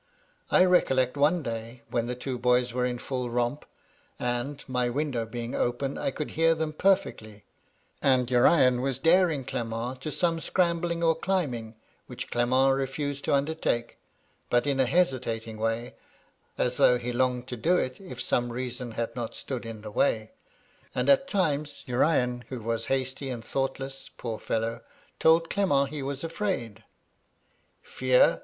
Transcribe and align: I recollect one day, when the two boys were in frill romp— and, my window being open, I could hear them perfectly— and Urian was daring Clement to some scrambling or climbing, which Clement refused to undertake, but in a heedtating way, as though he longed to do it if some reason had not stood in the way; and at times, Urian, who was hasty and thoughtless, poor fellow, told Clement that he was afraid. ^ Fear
I 0.49 0.65
recollect 0.65 1.15
one 1.15 1.43
day, 1.43 1.83
when 1.91 2.07
the 2.07 2.15
two 2.15 2.39
boys 2.39 2.73
were 2.73 2.85
in 2.87 2.97
frill 2.97 3.29
romp— 3.29 3.65
and, 4.19 4.63
my 4.67 4.89
window 4.89 5.27
being 5.27 5.53
open, 5.53 5.95
I 5.95 6.09
could 6.09 6.31
hear 6.31 6.55
them 6.55 6.73
perfectly— 6.73 7.43
and 8.01 8.27
Urian 8.31 8.81
was 8.81 8.97
daring 8.97 9.45
Clement 9.45 10.01
to 10.01 10.11
some 10.11 10.39
scrambling 10.39 11.03
or 11.03 11.13
climbing, 11.13 11.75
which 12.07 12.31
Clement 12.31 12.75
refused 12.77 13.25
to 13.25 13.35
undertake, 13.35 13.99
but 14.49 14.65
in 14.65 14.79
a 14.79 14.87
heedtating 14.87 15.57
way, 15.59 15.93
as 16.57 16.77
though 16.77 16.97
he 16.97 17.13
longed 17.13 17.45
to 17.49 17.55
do 17.55 17.77
it 17.77 17.99
if 18.01 18.19
some 18.19 18.51
reason 18.51 18.93
had 18.93 19.15
not 19.15 19.35
stood 19.35 19.67
in 19.67 19.81
the 19.83 19.91
way; 19.91 20.31
and 20.95 21.11
at 21.11 21.27
times, 21.27 21.83
Urian, 21.85 22.43
who 22.49 22.59
was 22.63 22.87
hasty 22.87 23.29
and 23.29 23.45
thoughtless, 23.45 24.09
poor 24.17 24.39
fellow, 24.39 24.81
told 25.19 25.51
Clement 25.51 25.91
that 25.91 25.95
he 25.95 26.01
was 26.01 26.23
afraid. 26.23 26.83
^ 27.85 27.87
Fear 27.87 28.39